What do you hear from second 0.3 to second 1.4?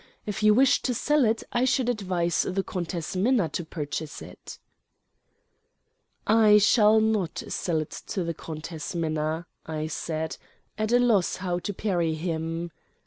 you wish to sell